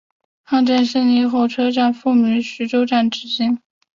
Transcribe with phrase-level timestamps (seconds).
[0.45, 3.59] 抗战胜利后车站复名徐州站至今。